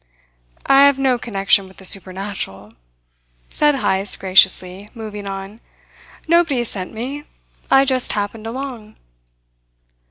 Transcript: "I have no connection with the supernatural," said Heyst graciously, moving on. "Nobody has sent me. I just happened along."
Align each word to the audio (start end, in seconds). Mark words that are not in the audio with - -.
"I 0.65 0.85
have 0.85 0.97
no 0.97 1.19
connection 1.19 1.67
with 1.67 1.77
the 1.77 1.85
supernatural," 1.85 2.73
said 3.49 3.75
Heyst 3.75 4.19
graciously, 4.19 4.89
moving 4.95 5.27
on. 5.27 5.59
"Nobody 6.27 6.57
has 6.57 6.69
sent 6.69 6.91
me. 6.91 7.23
I 7.69 7.85
just 7.85 8.13
happened 8.13 8.47
along." 8.47 8.95